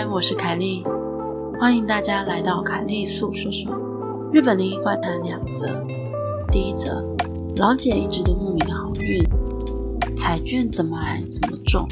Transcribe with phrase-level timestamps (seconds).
[0.00, 0.82] 嗨，我是凯莉，
[1.60, 3.70] 欢迎大家来到凯莉粟说说
[4.32, 5.68] 日本灵异怪谈两则。
[6.50, 7.04] 第一则，
[7.56, 9.22] 老姐一直都莫名好运，
[10.16, 11.86] 彩券怎么来怎么中。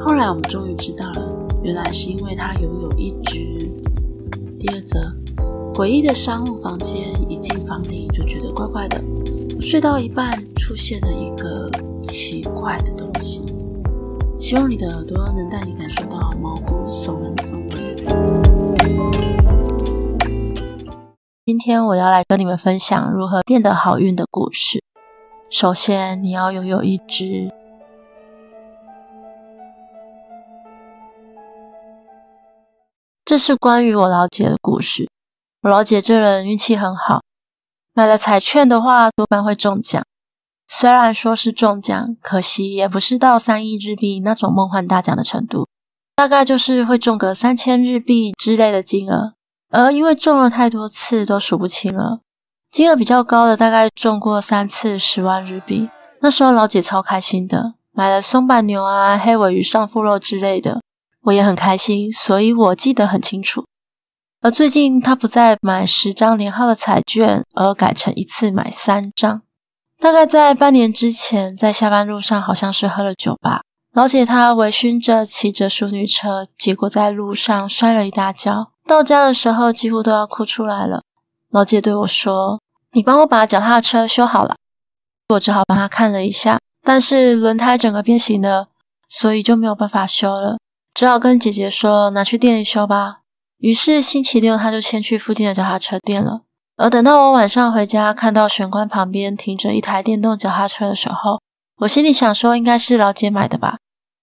[0.00, 1.30] 后来我们终于知道了，
[1.62, 3.70] 原来是因为她拥有一只。
[4.58, 5.12] 第二则，
[5.74, 8.98] 诡异的商务房间，一进房里就觉得怪怪的，
[9.60, 11.70] 睡到一半出现了一个
[12.02, 13.42] 奇怪的东西。
[14.40, 17.78] 希望你的耳朵能带你感受到毛骨悚然的氛围。
[21.44, 24.82] 今天我要来跟你们分享如何变得好运的故事。
[25.50, 27.52] 首先，你要拥有一只。
[33.26, 35.10] 这是关于我老姐的故事。
[35.60, 37.20] 我老姐这人运气很好，
[37.92, 40.02] 买了彩券的话多半会中奖。
[40.72, 45.66] 虽然说是中奖，可惜也不是到三亿日币那种梦幻大奖的程度，
[46.14, 49.34] 大概就是会中个三千日币之类的金额。
[49.70, 52.20] 而因为中了太多次都数不清了，
[52.70, 55.90] 金额比较高的大概中过三次十万日币。
[56.20, 60.80] 那时候老姐超开心的，买了松阪牛啊、黑尾鱼上腹肉之类的，
[61.22, 63.64] 我也很开心，所以我记得很清楚。
[64.40, 69.42] 而最近她不再买十张连号的彩券，而改成一次买三张。
[70.00, 73.60] 大概在半年之前，在下班路上好像是喝了酒吧，
[73.92, 81.02] 老姐她微醺着骑着淑女车，结果在路上摔了一大跤，到家的时候几乎都要哭出来了。
[81.50, 84.56] 老姐对我说：“你帮我把脚踏车修好了。”
[85.34, 88.68] 我只好帮她看了一下，但是轮胎整个变形了，
[89.06, 90.58] 所以就没有办法修了，
[90.94, 93.18] 只好跟姐姐说拿去店里修吧。
[93.58, 96.44] 于是星期六，她就先去附近的脚踏车店了。
[96.80, 101.38] 而等到我晚上回家，看到玄关旁边停着一台电动脚踏车的时候，
[101.80, 103.76] 我心里想说应该是老姐买的吧。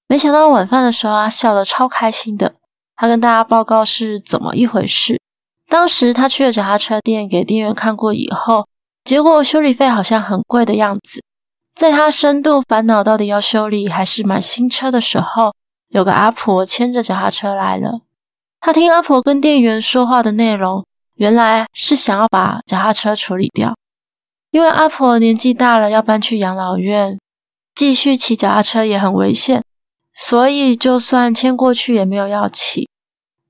[0.07, 2.55] 没想到晚饭的时候她，笑得超开心的。
[2.95, 5.21] 她跟大家报告是怎么一回事。
[5.69, 8.67] 当时她去了脚踏车店给店员看过以后，
[9.03, 11.21] 结果修理费好像很贵的样子。
[11.75, 15.53] 在她深度烦恼到底要修理还是买新车的时候，
[15.89, 17.99] 有个阿婆牵着脚踏车来了。
[18.59, 20.83] 她听阿婆跟店员说话的内容。
[21.17, 23.75] 原来是想要把脚踏车处理掉，
[24.51, 27.19] 因为阿婆年纪大了，要搬去养老院，
[27.75, 29.63] 继续骑脚踏车也很危险，
[30.15, 32.87] 所以就算牵过去也没有要骑。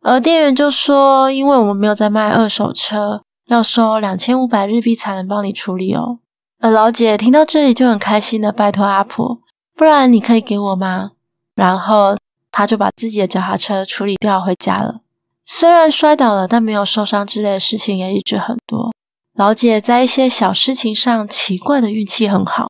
[0.01, 6.19] 而店员就说，因为我们没有在卖二手车，要收两千五百日币才能帮你处理哦。
[6.59, 9.41] 而老姐听到这里就很开心的拜托阿婆，
[9.75, 11.11] 不然你可以给我吗？
[11.55, 12.17] 然后
[12.49, 15.01] 她就把自己的脚踏车处理掉回家了。
[15.49, 18.93] 虽然摔倒了，但没有受伤之类的事情也一直很多。
[19.33, 22.67] 老姐在一些小事情上奇怪的运气很好，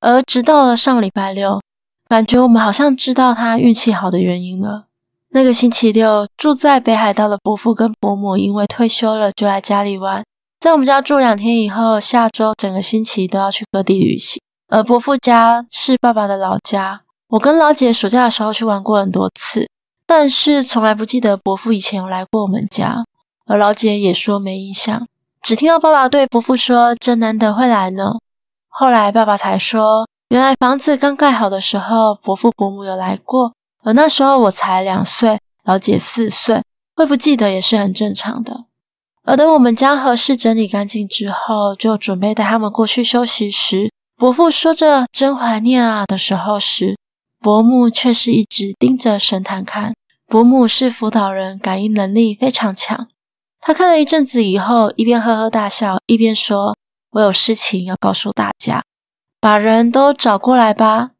[0.00, 1.60] 而直到了上礼拜六，
[2.08, 4.86] 感觉我们好像知道她运气好的原因了。
[5.34, 10.24] 那个星期六，住在北海道的伯父跟伯母因为退休了，就来家里玩。
[10.60, 14.40] 在我们家住两天以后，下周整个星期都要去各地旅行。
[14.68, 19.68] 而伯父家是爸爸的老家，我跟老姐暑假的时候去玩过很多次。
[20.14, 23.02] 但是从来不记得伯父以前有来过我们家，
[23.46, 25.08] 而老姐也说没印象，
[25.40, 28.12] 只听到爸爸对伯父说：“真难得会来呢。”
[28.68, 36.62] 后来爸爸才说，原来房子刚盖好的时候，伯父伯母有来过，而那时候我才两岁，老姐四岁，
[36.94, 38.66] 会不记得也是很正常的。
[39.24, 46.98] 而等我们将和室整理干净之后，就准备带他们过去休息时，伯父说着“真怀念啊”的时候时，
[47.40, 49.94] 伯母却是一直盯着神坛看。
[50.32, 53.06] 伯母是辅导人，感应能力非常强。
[53.60, 56.74] 他看了一阵子以后，一边呵呵大笑，一边说
[57.12, 58.82] ：“我有事情要告诉大家，
[59.38, 61.10] 把人都找过来吧。”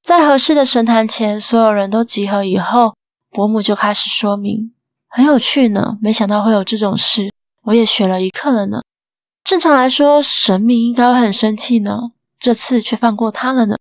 [0.00, 2.94] 在合适的神坛前，所有人都集合以后，
[3.32, 4.72] 伯母就开始说明
[5.10, 7.32] ：“很有趣呢，没想到会有这种事，
[7.64, 8.82] 我也学了一课了呢。
[9.42, 13.74] 正常来说，神明应该会很生气呢，这次却放过他了呢。”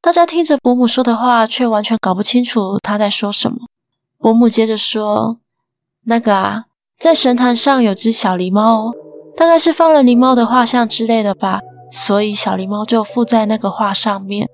[0.00, 3.61] 大家听着伯母说的话，却完全搞不清楚他在说什么。
[4.22, 5.38] 伯母接着说
[6.06, 6.66] ：“那个啊，
[6.96, 8.94] 在神坛上有只小狸猫哦，
[9.36, 11.58] 大概是放了狸猫的画像之类的吧，
[11.90, 14.48] 所以小狸猫就附在那个画上面。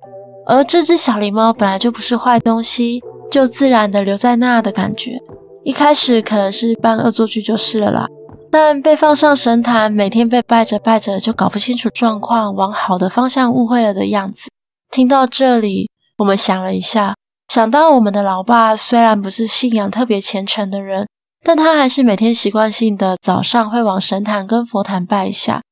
[0.47, 5.21] 而这只小狸猫本来就不是坏东西，就自然的留在那的感觉。
[5.65, 8.07] 一开始可能是扮恶作剧就是了啦，
[8.51, 14.49] 但被放上神坛，每天被拜着拜着，就搞不清楚状况，往好的方向误会了的样子。
[14.91, 17.15] 听到这里，我们想了一下。”
[17.49, 21.09] 想到我们的老爸虽然不是信仰特别虔诚的人，
[21.43, 25.63] 但他还是每天习惯性的早上会往神坛跟佛坛拜一下，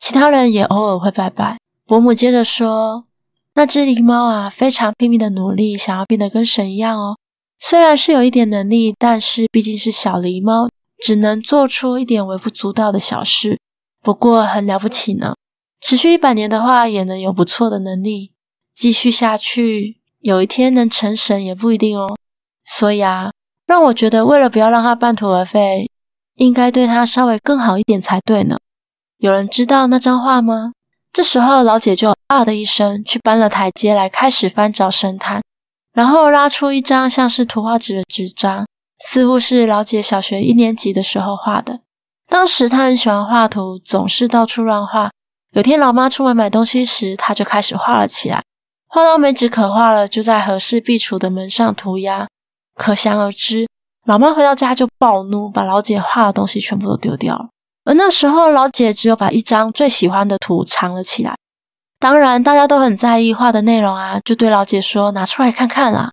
[0.00, 1.58] 其他人也偶尔会拜拜。
[1.84, 3.04] 伯母接着说
[3.54, 7.18] ：“那只狸猫啊，非常拼命的努力，想要变得跟神一样哦，
[7.58, 10.68] 虽然是有一点能力，但是毕竟是小狸猫，
[10.98, 13.60] 只能做出一点微不足道的小事。
[14.02, 15.34] 不过很了不起呢，
[15.80, 18.32] 持续一百年的话，也能有不错的能力。
[18.74, 22.16] 继续下去，有一天能成神也不一定哦。
[22.64, 23.30] 所以啊，
[23.64, 25.88] 让我觉得为了不要让他半途而废，
[26.34, 28.56] 应该对他稍微更好一点才对呢。
[29.18, 30.72] 有人知道那张画吗？
[31.12, 35.40] 这时候老姐就啊的一声去搬了台阶来，开始翻找神坛，
[35.92, 38.66] 然后拉出一张像是图画纸的纸张，
[38.98, 41.82] 似乎是老姐小学一年级的时候画的。
[42.28, 45.08] 当时她很喜欢画图，总是到处乱画。
[45.52, 48.42] 有天老妈出门买东西时，她就开始画了起来，
[48.96, 52.26] 画到没纸可画了，就在和氏壁橱的门上涂鸦。
[52.76, 53.68] 可想而知，
[54.06, 57.50] 老妈回到家就暴怒，把老姐画的东西全部都丢掉了。
[57.84, 61.36] 而那时候，老姐只有把一张最喜欢的图藏了起来。
[61.98, 66.10] 当然，大家都很在意画的内容啊，就对老姐说：“拿出来看看啦。”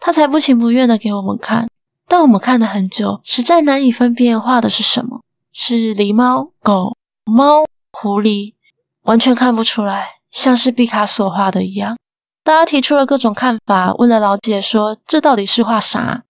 [0.00, 1.68] 她才不情不愿的给我们看。
[2.08, 5.20] 但我们看了很久，实在难以分辨画的是什么，
[5.52, 6.96] 是狸猫、狗、
[7.26, 7.62] 猫、
[7.92, 8.54] 狐狸，
[9.02, 11.98] 完全看不出来，像是毕卡索画的一样。
[12.44, 16.24] 大家提出了各种看法，问了老姐说：“这到底是画啥？”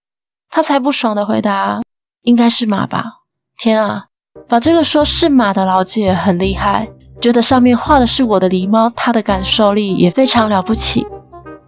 [0.51, 1.81] 她才不爽的回答
[2.23, 3.21] ：“应该是马吧。”
[3.57, 4.07] 天啊！
[4.47, 11.07] 把这个说是马的老姐很厉害，觉得上面画的是我的狸猫，她的感受力也非常了不起。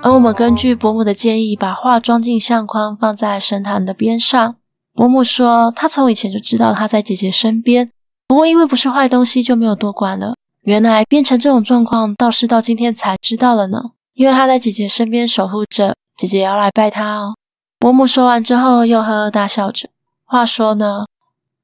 [0.01, 4.57] 而我们根据伯母的建议，把画装进相框，放在神坛的边上。
[4.93, 7.91] 伯母说，她从以前就知道她在姐姐身边，
[8.29, 10.35] 不过因为不是坏东西，就没有多管了。
[10.65, 13.93] 原来变成这种状况，倒是到今天才知道了呢。
[14.15, 17.35] 因为她在姐姐身边守护着，姐姐要来拜她哦。
[17.79, 19.89] 伯母说完之后，又呵呵大笑着。
[20.25, 21.05] 话说呢。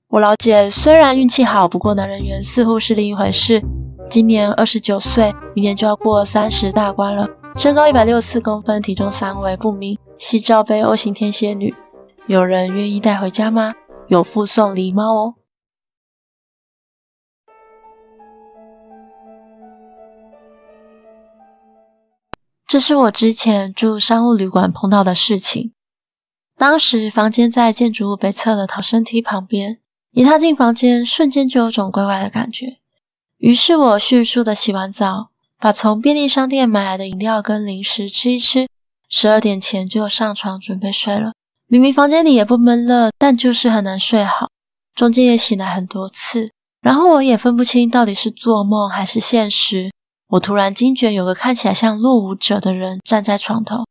[0.09, 3.63] 我老姐虽然运气好，不过男人缘似乎是另一回事。
[4.11, 7.25] 今年二十九岁，明年就要过三十大关了。
[7.57, 11.73] 身高一百六十四公分，体重三围不明，系罩杯 O 型天蝎女。
[12.27, 13.73] 有人愿意带回家吗？
[14.09, 15.35] 有附送狸猫哦。
[22.71, 25.73] 这是我之前住商务旅馆碰到的事情。
[26.57, 29.81] 当时房间在建筑物北侧的逃生梯旁边。
[30.13, 32.77] 一踏进房间，瞬间就有种怪怪的感觉。
[33.39, 38.69] 于是我迅速的洗完澡，把从便利商店买来的饮料跟零食吃一吃。
[39.09, 41.33] 十二点前就上床准备睡了。
[41.67, 44.49] 明明房间里也不闷热，但就是很难睡好。
[44.95, 49.91] 中间也醒来很多次，然后我也分不清到底是做梦还是现实。
[50.31, 53.85] 我突然惊觉有个看起来像落伍者的人站在床头，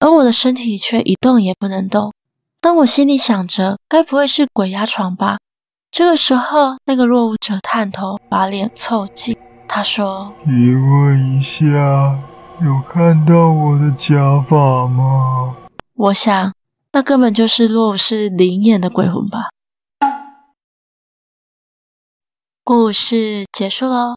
[0.00, 2.12] 而我的身体却一动也不能动。
[2.60, 5.38] 当我心里想着，该不会是鬼压床吧？
[5.92, 9.36] 这个时候，那个落伍者探头，把脸凑近。
[9.68, 11.62] 他说：“请问一下，
[12.60, 15.54] 有看到我的假发吗？”
[15.94, 16.52] 我想，
[16.90, 19.50] 那根本就是落伍是灵眼的鬼魂吧。
[22.64, 24.16] 故事结束喽。